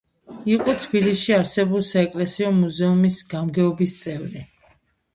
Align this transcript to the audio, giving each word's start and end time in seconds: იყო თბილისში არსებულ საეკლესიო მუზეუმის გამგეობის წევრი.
იყო 0.53 0.73
თბილისში 0.85 1.35
არსებულ 1.41 1.85
საეკლესიო 1.89 2.51
მუზეუმის 2.57 3.23
გამგეობის 3.37 3.99
წევრი. 4.03 4.47